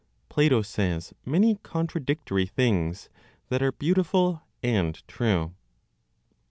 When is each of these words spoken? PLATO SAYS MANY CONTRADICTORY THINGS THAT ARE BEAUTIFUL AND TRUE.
PLATO 0.29 0.63
SAYS 0.63 1.13
MANY 1.25 1.59
CONTRADICTORY 1.61 2.47
THINGS 2.47 3.07
THAT 3.49 3.61
ARE 3.61 3.71
BEAUTIFUL 3.73 4.41
AND 4.63 5.07
TRUE. 5.07 5.53